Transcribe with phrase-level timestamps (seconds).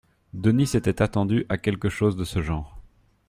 [0.33, 2.79] Denis s’était attendu à quelque chose de ce genre.